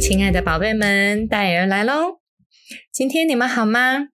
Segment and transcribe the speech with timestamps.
[0.00, 2.20] 亲爱的宝贝们，戴尔来喽！
[2.90, 4.08] 今天你们好吗？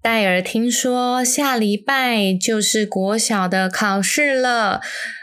[0.00, 4.80] 戴尔听说下礼拜就是国小的考试了。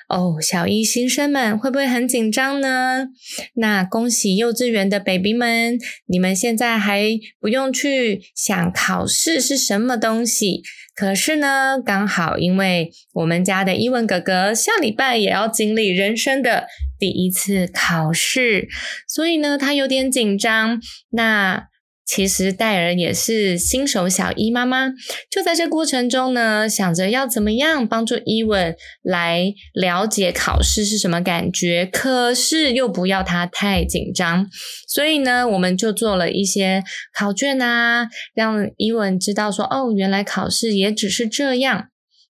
[0.08, 3.08] 哦，小一新生们会不会很紧张呢？
[3.56, 10.62] 那恭喜幼稚园的 baby 们，你们现在还不用去想考试是什么东西。
[10.96, 16.68] 可是呢，刚好因为我们家的伊文哥哥下礼拜也要经历人生的
[17.00, 18.68] 第一次考试，
[19.08, 20.82] 所以呢，他有点紧张。
[21.12, 21.70] 那。
[22.12, 24.90] 其实戴尔也是新手小一妈妈，
[25.30, 34.48] 就在这过程中呢，想着要怎么样帮助伊文来了解考试是什么感觉，可是又不要他太紧张，
[34.88, 36.82] 所以呢，我们就做了一些
[37.14, 41.90] 考卷啊，让伊文知道说，哦，原来考试也只是这样。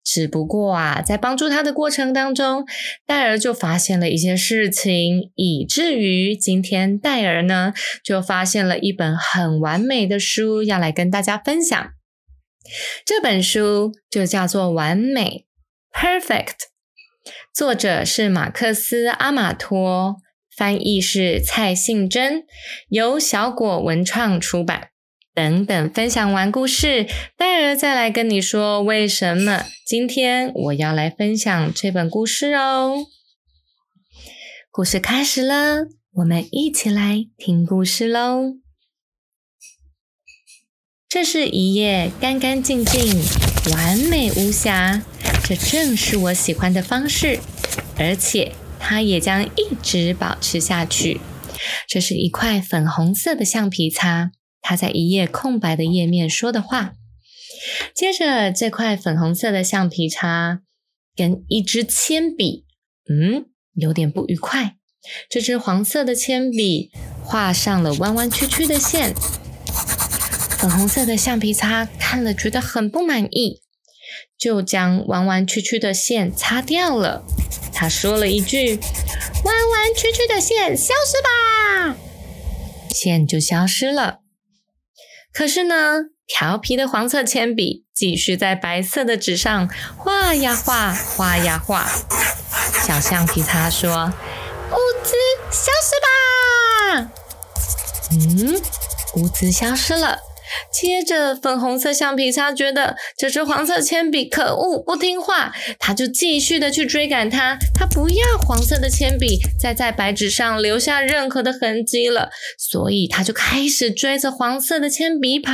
[0.09, 2.65] 只不过啊，在帮助他的过程当中，
[3.05, 11.89] 戴尔就发现了一些事情，以至于今天戴尔呢就发现了一本很完美的书，要来跟大家分享。
[13.05, 15.45] 这本书就叫做《完美》
[15.99, 16.55] （Perfect），
[17.53, 20.15] 作者是马克思·阿马托，
[20.55, 22.43] 翻译是蔡信珍，
[22.87, 24.91] 由小果文创出版。
[25.37, 27.05] 等等，分享完故事，
[27.37, 33.05] 戴尔再来跟你说为什么今天我要来分享这本故事哦。
[34.71, 35.85] 故事开始了，
[36.15, 38.55] 我们一起来听故事喽。
[41.07, 43.15] 这是一页干干净净、
[43.71, 45.03] 完美无瑕，
[45.47, 47.37] 这正是我喜欢的方式，
[47.99, 51.21] 而且它也将一直保持下去。
[51.87, 54.31] 这是一块粉红色的橡皮擦。
[54.67, 56.91] 他在一页空白的页面说的话。
[57.95, 60.59] 接着，这块粉红色的橡皮擦
[61.15, 62.65] 跟一支铅笔，
[63.09, 63.45] 嗯，
[63.75, 64.75] 有点不愉快。
[65.29, 66.91] 这支黄色的铅笔
[67.23, 69.13] 画上了弯弯曲曲的线。
[70.59, 73.61] 粉红色的橡皮擦看了觉得很不满意，
[74.37, 77.23] 就将弯弯曲曲的线擦掉了。
[77.73, 78.75] 他说了一句
[79.45, 81.95] ：“弯弯曲曲的线消失吧。”
[82.93, 84.26] 线就消失了。
[85.33, 91.87] 可是呢，调皮的黄色铅笔继续在白色的纸上画呀画，画呀画。
[92.83, 94.11] 小橡皮擦说
[94.71, 95.13] ：“物资
[95.51, 97.11] 消失吧。”
[98.11, 98.61] 嗯，
[99.15, 100.26] 物资消失了。
[100.71, 107.57] 接着，粉红色橡皮擦觉得这支黄色铅笔可恶，不听话，他就继续的去追赶它。
[107.73, 115.53] 他不要黄色的铅笔再在白纸上留下任何的痕迹了，所以他就开始追着黄色的铅笔跑。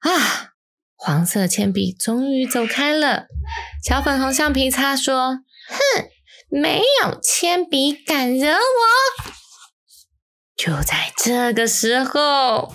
[0.00, 0.52] 啊，
[0.96, 3.26] 黄色铅笔终于走开了。
[3.84, 6.08] 小粉红橡皮擦说：“哼，
[6.48, 9.32] 没有铅笔敢惹我。”
[10.56, 12.74] 就在这个时候。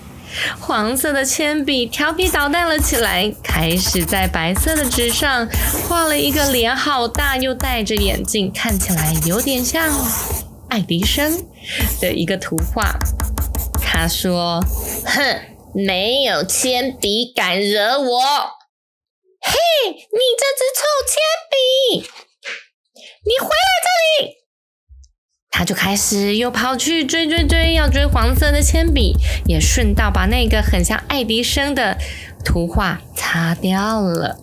[0.59, 5.47] 黄色的铅笔调皮捣蛋了起来，开始在白色的纸上
[5.87, 9.89] 画了一个脸好大又戴着眼镜，看起来有点像
[10.69, 11.45] 爱迪生
[11.99, 12.99] 的一个图画。
[13.81, 14.61] 他说
[15.05, 15.41] ：“哼，
[15.73, 18.19] 没有铅笔敢惹我！
[19.41, 19.53] 嘿，
[19.91, 22.09] 你这支臭铅笔，
[23.23, 23.49] 你回！”
[25.57, 29.15] 他就开始又跑去追追追，要追黄色的铅笔，
[29.47, 31.97] 也顺道把那个很像爱迪生的
[32.45, 34.37] 图画擦掉了。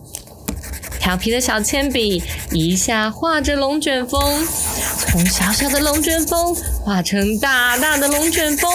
[0.98, 2.20] 调皮的小铅笔
[2.50, 4.44] 一下画着龙卷风，
[4.98, 6.52] 从小小的龙卷风
[6.82, 8.69] 画成大大的龙卷风，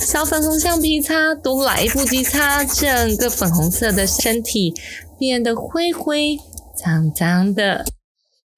[0.00, 4.74] 小粉红橡皮擦都来不及擦，整个粉红色的身体
[5.16, 6.40] 变得灰灰
[6.76, 7.84] 脏脏的。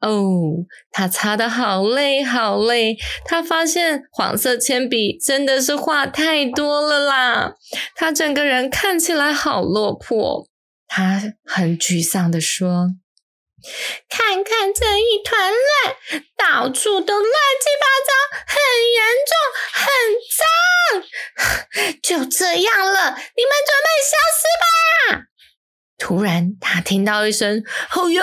[0.00, 2.96] 哦，他擦的好累，好累。
[3.24, 7.54] 他发现黄色铅笔真的是画太多了啦，
[7.94, 10.46] 他整个人看起来好落魄。
[10.86, 12.90] 他很沮丧的说
[14.08, 15.96] ：“看看这一团乱，
[16.36, 18.12] 到处都乱七八糟，
[18.46, 18.56] 很
[18.94, 19.34] 严重，
[19.72, 19.82] 很
[20.36, 20.44] 脏。
[22.02, 25.26] 就这样了，你们准备消失吧。”
[25.98, 28.22] 突然，他听到一声“吼哟”，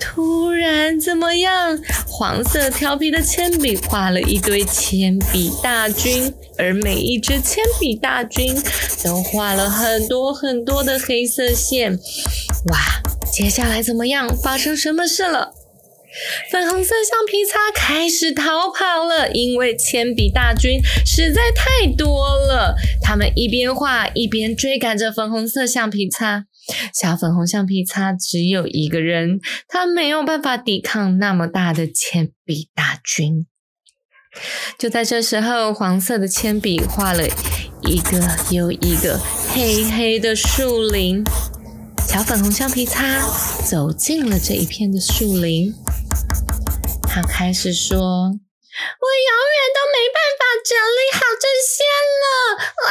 [0.00, 1.78] 突然怎么样？
[2.08, 8.54] 黄色调皮的铅笔画了一堆铅笔大军，而每一支铅笔大军
[9.04, 11.92] 都画了很多很多的黑色线。
[11.92, 12.78] 哇！
[13.32, 14.34] 接下来怎么样？
[14.36, 15.52] 发生什么事了？
[16.50, 22.74] 粉红色橡皮擦开始逃跑了，因为铅笔大军实在太多了。
[23.02, 26.46] 他们一边画一边追赶着粉红色橡皮擦。
[26.92, 33.46] 小粉红橡皮擦只有一个人，他没有办法抵抗那么大的铅笔大军。
[34.78, 37.22] 就在这时候，黄色的铅笔画了
[37.82, 38.20] 一个
[38.50, 39.18] 又一个
[39.54, 41.22] 黑黑的树林。
[42.08, 43.20] 小粉红橡皮擦
[43.64, 45.74] 走进了这一片的树林。
[47.16, 51.80] 他开始说：“我永远都没办法整理好这些
[52.20, 52.26] 了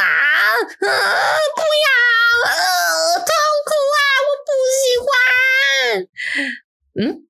[0.00, 0.66] 啊！
[0.80, 0.84] 不
[1.86, 1.88] 要，
[2.50, 2.50] 呃，
[3.20, 3.30] 痛
[3.64, 3.98] 苦啊！
[4.26, 5.06] 我不喜欢。”
[6.98, 7.28] 嗯，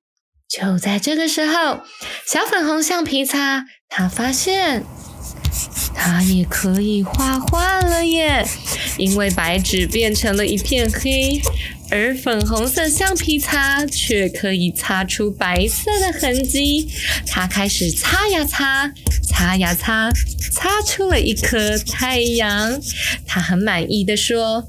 [0.49, 1.81] 就在这个时候，
[2.25, 4.83] 小粉红橡皮擦他发现，
[5.95, 8.43] 它也可以画画了耶！
[8.97, 11.39] 因为白纸变成了一片黑。
[11.89, 16.89] 而粉红色橡皮擦却可以擦出白色的痕迹。
[17.25, 18.91] 它开始擦呀擦，
[19.27, 20.11] 擦呀擦，
[20.51, 22.79] 擦出了一颗太阳。
[23.25, 24.61] 它很满意的说：“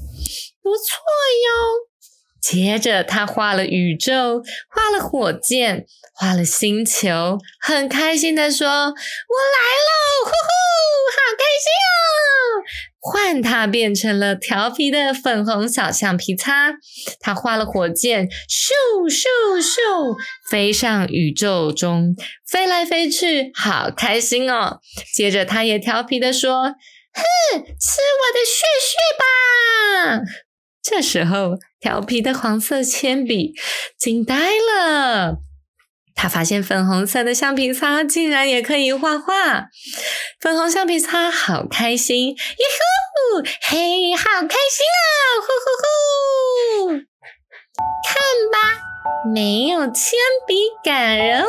[0.63, 0.99] 不错
[1.45, 1.89] 哟。”
[2.41, 10.49] 接着，他画了宇宙，画了火箭，画了星球，很开心的说：“我来喽，呼呼，
[11.11, 12.63] 好开心哦！”
[13.01, 16.73] 换它变成了调皮的粉红小橡皮擦，
[17.19, 19.23] 它画了火箭，咻咻
[19.61, 20.17] 咻，
[20.49, 22.15] 飞上宇宙中，
[22.45, 24.79] 飞来飞去，好开心哦！
[25.15, 26.63] 接着，它也调皮的说
[27.15, 30.25] ：“哼，吃我的血血吧！”
[30.83, 33.53] 这时候，调皮的黄色铅笔
[33.97, 35.48] 惊呆了。
[36.21, 39.67] 他发现粉红色的橡皮擦竟然也可以画画。
[40.41, 45.07] 粉红橡皮擦好开心，耶呼，嘿，好开心啊！
[45.39, 46.99] 呼呼呼！
[48.05, 48.11] 看
[48.51, 48.57] 吧，
[49.33, 51.47] 没有铅笔赶人王，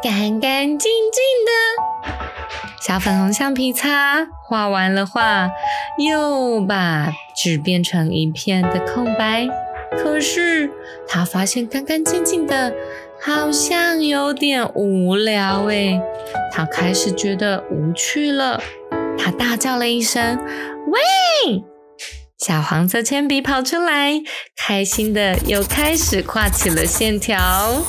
[0.00, 2.14] 干干净净的。
[2.80, 5.50] 小粉红橡皮擦画完了画，
[5.98, 9.48] 又把纸变成一片的空白。
[9.96, 10.70] 可是
[11.06, 12.74] 他发现干干净净的，
[13.20, 16.00] 好像有点无聊诶。
[16.52, 18.62] 他开始觉得无趣了。
[19.18, 20.38] 他大叫了一声
[20.86, 21.64] ：“喂！”
[22.38, 24.20] 小黄色铅笔跑出来，
[24.54, 27.82] 开心的又开始画起了线条。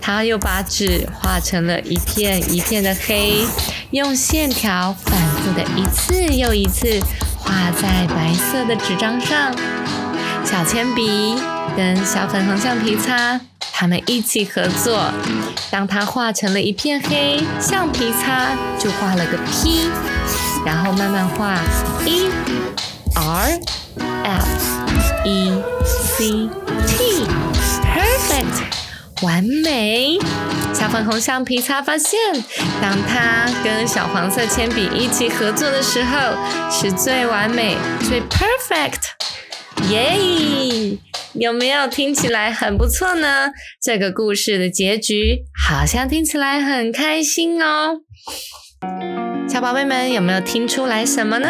[0.00, 3.44] 他又把纸画成了一片一片的黑。
[3.92, 7.00] 用线条反复的一次又一次
[7.38, 9.54] 画在白色的纸张上，
[10.44, 11.36] 小铅笔
[11.76, 13.40] 跟小粉红橡皮擦，
[13.78, 15.12] 他们一起合作。
[15.70, 19.90] 当它画成了一片黑，橡皮擦就画了个 P，
[20.64, 21.58] 然后慢慢画
[22.06, 22.30] E
[23.14, 23.60] R
[24.24, 24.46] F
[25.26, 25.52] E
[25.84, 26.48] C
[26.86, 28.64] T，perfect，
[29.20, 30.18] 完美。
[30.72, 32.18] 小粉红橡皮擦发现，
[32.80, 36.18] 当它跟小黄色铅笔一起合作的时候，
[36.70, 37.76] 是最完美、
[38.08, 39.02] 最 perfect。
[39.90, 40.96] 耶！
[41.38, 43.50] 有没有听起来很不错呢？
[43.82, 48.00] 这个故事的结局好像听起来很开心哦。
[49.48, 51.48] 小宝贝们有没有听出来什么呢？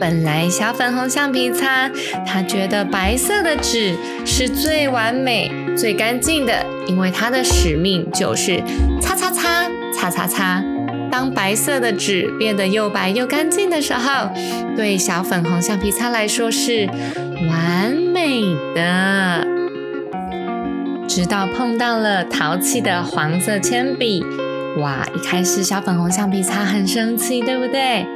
[0.00, 1.90] 本来小粉红橡皮擦，
[2.24, 8.62] 它觉得白色的纸是最完美、最干净的，因为它的使命就是
[9.02, 10.64] 擦擦擦、擦擦擦。
[11.10, 14.30] 当白色的纸变得又白又干净的时候，
[14.76, 16.88] 对小粉红橡皮擦来说是
[17.48, 18.42] 完美
[18.74, 19.46] 的。
[21.08, 24.24] 直到碰到了淘气的黄色铅笔，
[24.78, 25.04] 哇！
[25.14, 28.06] 一开始小粉红橡皮擦很生气，对不对？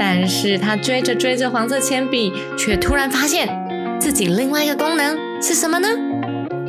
[0.00, 3.48] 但是他追着追着黄色铅笔，却突然发现
[4.00, 5.88] 自己另外一个功能是什么呢？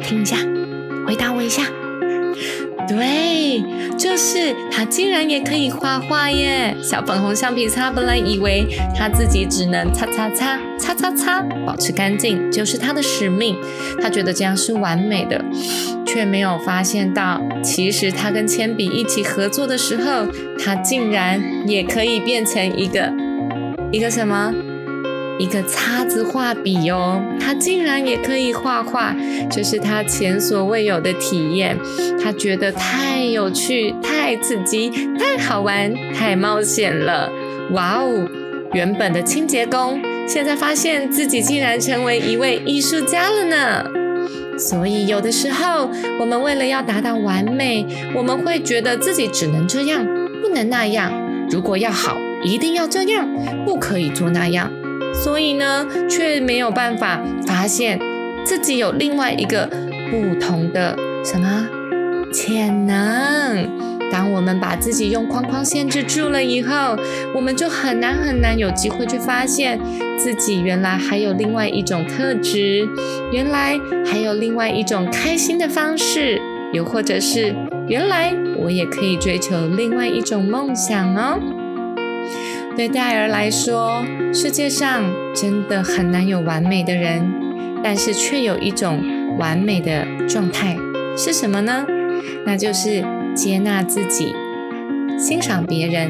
[0.03, 0.37] 听一下，
[1.07, 1.63] 回答我一下。
[2.89, 3.63] 对，
[3.95, 6.75] 就是他竟然也可以画画耶！
[6.81, 8.65] 小粉红橡皮擦本来以为
[8.95, 13.55] 他自己只能擦擦擦擦擦擦，保持干净就是他的使命，
[14.01, 15.45] 他觉得这样是完美的，
[16.07, 20.25] 却没有发现到，其实他跟铅笔一起合作的时候，
[20.57, 23.13] 他竟然也可以变成一个
[23.91, 24.51] 一个什么？
[25.39, 29.15] 一个叉子画笔哦，他竟然也可以画画，
[29.49, 31.77] 这是他前所未有的体验。
[32.21, 37.31] 他觉得太有趣、太刺激、太好玩、太冒险了。
[37.71, 38.29] 哇哦！
[38.73, 43.85] 原本的清洁工现在发现自己竟然成为一位艺术家了呢。
[44.59, 50.05] 所以有的时候，我们为了要达到完美，我们会觉得自己只能这样，
[50.41, 51.13] 不能那样。
[51.49, 53.27] 如果要好，一定要这样，
[53.65, 54.69] 不可以做那样。
[55.13, 57.99] 所以呢，却没有办法发现
[58.45, 59.69] 自己有另外一个
[60.09, 61.67] 不同的什么
[62.33, 63.89] 潜能。
[64.11, 66.97] 当我们把自己用框框限制住了以后，
[67.35, 69.79] 我们就很难很难有机会去发现
[70.17, 72.87] 自己原来还有另外一种特质，
[73.31, 76.41] 原来还有另外一种开心的方式，
[76.73, 77.53] 又或者是
[77.87, 81.39] 原来我也可以追求另外一种梦想哦。
[82.79, 85.03] 对戴尔来说，世界上
[85.35, 87.29] 真的很难有完美的人，
[87.83, 89.03] 但是却有一种
[89.37, 90.77] 完美的状态，
[91.17, 91.85] 是什么呢？
[92.45, 93.03] 那就是。
[93.35, 94.33] 接纳自己，
[95.17, 96.09] 欣赏别人，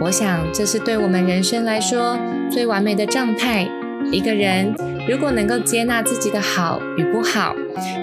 [0.00, 2.18] 我想这是对我们人生来说
[2.50, 3.68] 最完美的状态。
[4.10, 4.74] 一个人
[5.08, 7.54] 如果能够接纳自己的好与不好，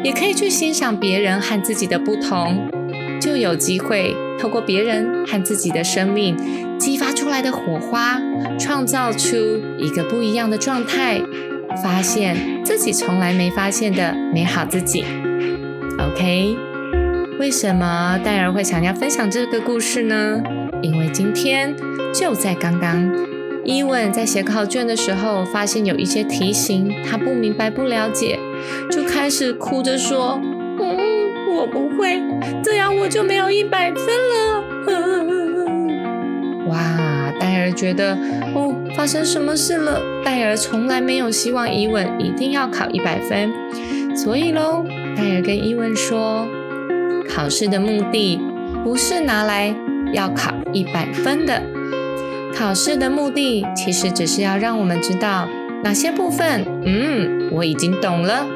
[0.04, 2.70] 也可以去欣赏别人和自己的不同，
[3.20, 6.38] 就有机会透过别人和自己的生命
[7.28, 8.22] 出来的火花，
[8.58, 9.36] 创造出
[9.78, 11.22] 一个不一样的状态，
[11.84, 15.04] 发现自己从来没发现的美好自己。
[16.00, 16.58] OK。
[17.38, 20.42] 为什么戴尔会想要分享这个故事呢？
[20.82, 21.76] 因为今天
[22.14, 23.14] 就在刚刚，
[23.66, 28.40] 伊文在写考卷的时候，发现有一些题型他不明白、不了解，
[28.90, 30.40] 就开始哭着说
[30.80, 30.98] ：“嗯，
[31.58, 32.24] 我不会，
[32.64, 34.64] 这样我就没有一百分了。
[36.68, 37.07] ”哇！
[37.40, 38.18] 戴尔觉得
[38.56, 40.02] 哦，发生什么事了？
[40.24, 43.52] 戴尔从来没有希望伊文一定要考一百分，
[44.16, 44.84] 所以喽，
[45.16, 46.48] 戴尔跟伊文说。
[47.30, 48.40] 考试的目的
[48.84, 49.76] 不是拿来
[50.14, 51.62] 要考一百分的，
[52.56, 55.48] 考试的目的其实只是要让我们知道
[55.84, 58.48] 哪些部分，嗯，我已经懂了，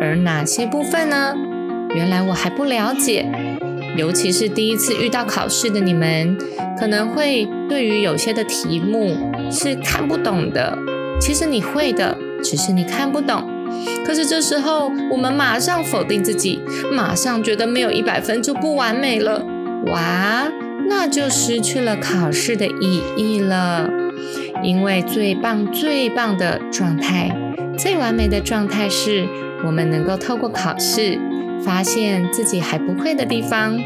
[0.00, 1.34] 而哪些部分呢？
[1.94, 3.26] 原来我还不了解。
[3.96, 6.36] 尤其是第一次遇到考试的你们，
[6.78, 9.16] 可能会对于有些的题目
[9.50, 10.78] 是看不懂的。
[11.20, 13.48] 其实你会的，只是你看不懂。
[14.04, 19.44] 可是这时候，我们马上否定自己，马上觉得没有一百分就不完美了。
[19.86, 20.50] 哇，
[20.88, 23.88] 那就失去了考试的意义了。
[24.62, 27.30] 因为最棒、最棒的状态，
[27.76, 29.26] 最完美的状态是，
[29.64, 31.18] 我们能够透过考试
[31.64, 33.78] 发现自己还不会的地方，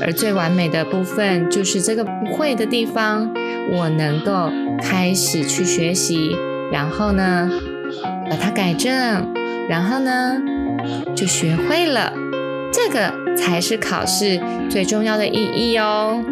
[0.00, 3.30] 而最完美的部分就是这个不会的地方，
[3.72, 6.36] 我能够开始去学习，
[6.72, 7.50] 然后呢？
[8.28, 8.90] 把它改正，
[9.68, 10.40] 然后呢，
[11.14, 12.12] 就学会了。
[12.72, 14.40] 这个才是考试
[14.70, 16.24] 最重要的意义哦。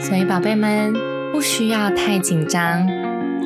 [0.00, 0.94] 所以，宝贝们
[1.32, 2.86] 不需要太紧张，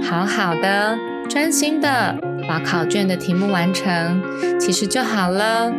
[0.03, 2.15] 好好的、专心的
[2.47, 4.23] 把考卷的题目完成，
[4.61, 5.73] 其实就好了。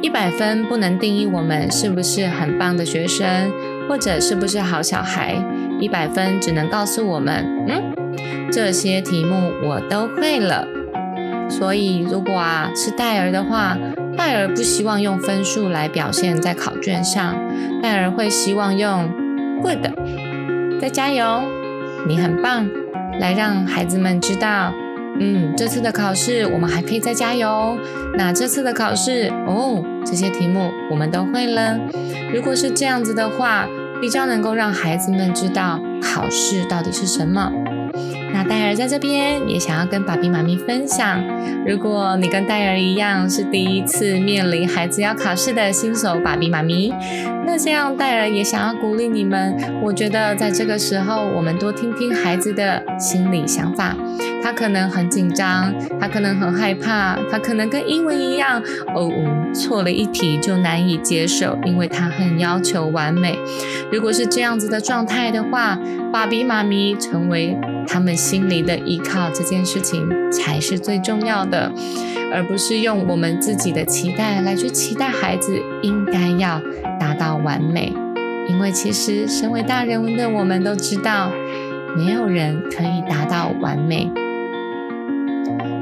[0.00, 3.50] 一百分不能定义我们是不是很棒的学生，
[3.88, 5.34] 或者是不是好小孩。
[5.80, 7.94] 一百分只能告诉我们，嗯，
[8.50, 10.66] 这些题目我都会了。
[11.48, 13.76] 所以，如果啊是戴尔的话，
[14.16, 17.36] 戴尔不希望用分数来表现在考卷上，
[17.80, 19.08] 戴尔会希望用
[19.62, 19.78] good，
[20.80, 21.42] 再加油，
[22.08, 22.68] 你很棒，
[23.20, 24.72] 来让孩子们知道，
[25.20, 27.78] 嗯，这次的考试我们还可以再加油。
[28.16, 31.78] 那这次的考试哦，这些题目我们都会了。
[32.32, 33.66] 如果是这样子的话，
[34.00, 37.50] 比较能够让孩子们知道考试到底是什么。
[38.32, 41.22] 那戴尔在这边也想要跟爸比妈咪分享，
[41.66, 46.92] 如果你跟戴尔一样是第一次面临孩子要考试的新手爸比妈咪，
[47.46, 49.56] 那这样戴尔也想要鼓励你们。
[49.82, 53.96] 我觉得在这个时候，我们多听听孩子的心理想法。
[54.40, 58.62] 他可能很紧张，他可能很害怕，他可能跟英文一样，
[58.94, 59.10] 哦，
[59.52, 63.36] 错了一题就难以接受，因为他很要求完美。
[63.90, 65.76] 如果是这样子的状态的话，
[66.12, 67.58] 爸比妈咪成为。
[67.88, 71.72] 他们心里的依靠，这件事情才是最重要的，
[72.30, 76.60] 而不是用我们自己的期待来去期待孩子应该要
[77.00, 77.92] 达到完美。
[78.48, 81.32] 因为其实身为大人的我们都知道，
[81.96, 84.10] 没有人可以达到完美，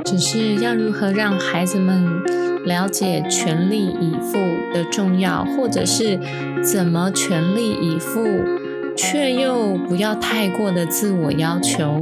[0.05, 2.23] 只是要如何让孩子们
[2.65, 4.39] 了解全力以赴
[4.73, 6.19] 的重要，或者是
[6.63, 8.21] 怎么全力以赴。
[8.97, 12.00] 却又不要太过的自我要求，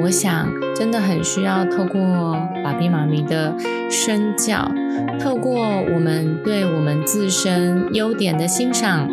[0.00, 3.54] 我想真的很需要透过爸比妈咪的
[3.90, 4.70] 身教，
[5.18, 9.08] 透过我们对我们自身优点的欣赏，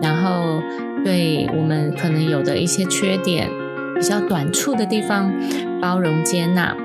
[0.00, 0.62] 然后
[1.04, 3.48] 对我们可能有的一些缺点
[3.96, 5.32] 比较短处的地方
[5.80, 6.76] 包容接纳，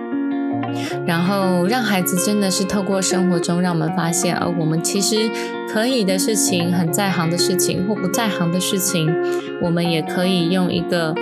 [1.06, 5.30] 然后让孩子真的是透过生活中让我们发现，而我们其实
[5.72, 9.14] 可以的事情，很在行的事情或不在行的事情，
[9.62, 11.14] 我们也可以用一个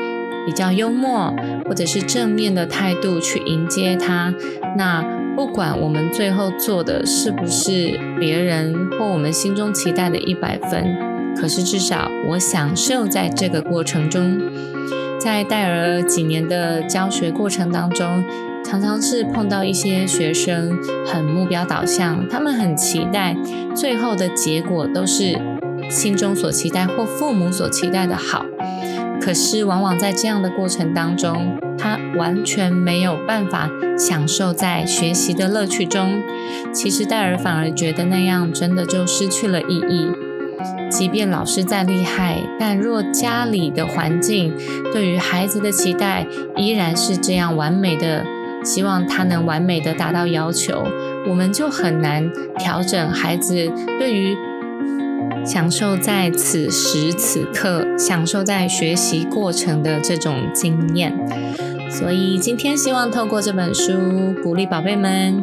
[0.45, 1.33] 比较幽默
[1.65, 4.33] 或者是正面的态度去迎接它。
[4.77, 5.03] 那
[5.35, 14.39] 不管我们最后做的是不是别人或我们心中期待的一百分，可是至少我享受在这个过程中。
[15.19, 18.25] 在戴尔几年的教学过程当中，
[18.74, 20.75] 常常是碰到一些学生
[21.06, 23.38] 很目标导向，他们很期待
[23.75, 25.39] 最后的结果都是
[25.92, 28.44] 心中所期待或父母所期待的好。
[29.22, 36.24] 可是往往在这样的过程当中，他完全没有办法享受在学习的乐趣中。
[36.74, 40.08] 其实戴尔反而觉得那样真的就失去了意义。
[40.89, 44.51] 即便老师再厉害，但若家里的环境
[44.92, 46.25] 对于孩子的期待
[46.58, 48.25] 依然是这样完美的，
[48.63, 50.84] 希望他能完美的达到要求，
[51.27, 54.36] 我们就很难调整孩子对于
[55.46, 61.13] 享受在此时此刻、享受在学习过程的这种经验。
[61.89, 65.41] 所以今天希望透过这本书，鼓励宝贝们。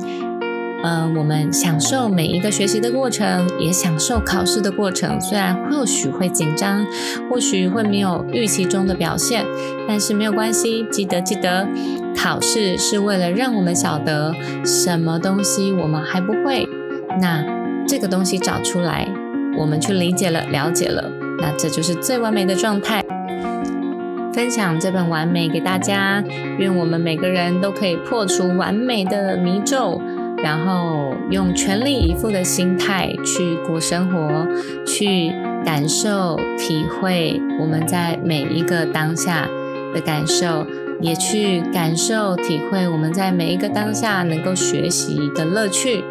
[0.82, 5.20] 呃，我们享受每一个学习的过程，也享受考试的过程。
[5.20, 6.86] 虽然或许会紧张，
[7.28, 9.44] 或许会没有预期中的表现，
[9.86, 10.86] 但是没有关系。
[10.90, 11.68] 记得记得，
[12.16, 14.34] 考试是为了让我们晓得
[14.64, 16.66] 什么东西我们还不会，
[17.20, 17.44] 那
[17.86, 19.06] 这个东西找出来，
[19.58, 21.10] 我们去理解了、了解了，
[21.40, 23.04] 那这就是最完美的状态。
[24.32, 26.22] 分享这本《完美》给大家，
[26.56, 30.00] 愿我们每个人都可以破除完美的迷咒。
[30.42, 34.46] 然后用全力以赴的心态去过生活，
[34.86, 35.32] 去
[35.64, 39.48] 感受、体会我们在每一个当下
[39.94, 40.66] 的感受，
[41.00, 46.04] 也去感受、体会我们在每一个当下能够学习的乐趣。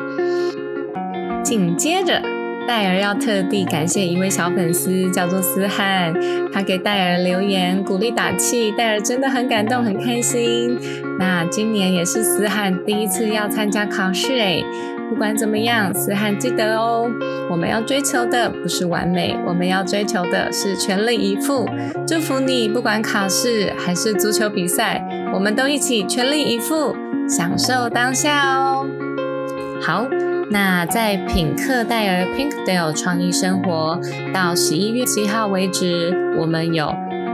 [1.43, 2.38] 紧接着。
[2.69, 6.13] 戴尔要特地感谢一位小粉丝，叫做思翰，
[6.53, 10.77] 他给戴尔留言鼓励打气，戴尔真的很感动，很开心。
[11.17, 14.63] 那今年也是思翰第一次要参加考试诶，
[15.09, 17.09] 不管怎么样，思翰记得哦，
[17.49, 21.67] 我们要追求的不是完美，我们要追求的是全力以赴。
[22.07, 25.03] 祝福你，不管考试还是足球比赛，
[25.33, 26.95] 我们都一起全力以赴，
[27.27, 28.85] 享受当下哦。
[29.81, 30.05] 好。
[30.51, 33.99] 那在品克戴尔 Pinkdale 创意生活
[34.33, 36.87] 到十一月七号为止，我们有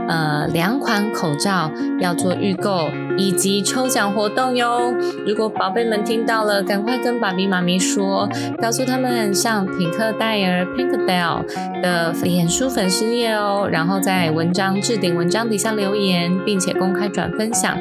[0.08, 4.94] 呃两款口罩要做预购以及抽奖活动哟。
[5.26, 8.28] 如果宝贝们听到了，赶快跟爸比妈咪说，
[8.60, 17.78] 告诉他们上品克戴尔 Pinkdale 的脸书粉丝页哦，然后在文章置顶文章底下留言，并且公开转分享，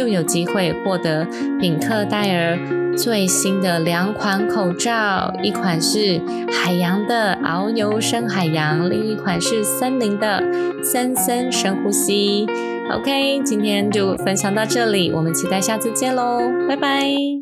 [0.00, 1.26] 就有机会获得
[1.60, 2.58] 品克戴尔。
[2.96, 6.18] 最新的两款口罩，一款是
[6.50, 10.42] 海洋的遨游深海洋，另一款是森林的
[10.82, 12.46] 森森深呼吸。
[12.90, 17.39] OK，今天就分享到这里，我们期待下次见喽，拜拜。